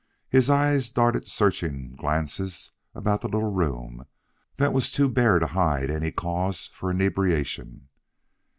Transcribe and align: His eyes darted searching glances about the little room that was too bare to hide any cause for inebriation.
His 0.31 0.49
eyes 0.49 0.89
darted 0.91 1.27
searching 1.27 1.95
glances 1.95 2.71
about 2.95 3.21
the 3.21 3.27
little 3.27 3.51
room 3.51 4.07
that 4.57 4.73
was 4.73 4.91
too 4.91 5.07
bare 5.07 5.37
to 5.37 5.45
hide 5.45 5.91
any 5.91 6.09
cause 6.11 6.65
for 6.65 6.89
inebriation. 6.89 7.87